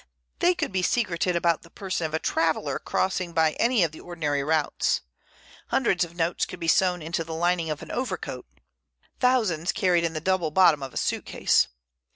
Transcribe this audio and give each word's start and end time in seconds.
They 0.39 0.55
could 0.55 0.71
be 0.71 0.81
secreted 0.81 1.35
about 1.35 1.61
the 1.61 1.69
person 1.69 2.07
of 2.07 2.15
a 2.15 2.17
traveller 2.17 2.79
crossing 2.79 3.33
by 3.33 3.51
any 3.59 3.83
of 3.83 3.91
the 3.91 3.99
ordinary 3.99 4.43
routes. 4.43 5.01
Hundreds 5.67 6.03
of 6.03 6.15
notes 6.15 6.47
could 6.47 6.59
be 6.59 6.67
sewn 6.67 7.03
into 7.03 7.23
the 7.23 7.35
lining 7.35 7.69
of 7.69 7.83
an 7.83 7.91
overcoat, 7.91 8.47
thousands 9.19 9.71
carried 9.71 10.03
in 10.03 10.13
the 10.13 10.19
double 10.19 10.49
bottom 10.49 10.81
of 10.81 10.91
a 10.95 10.97
suitcase. 10.97 11.67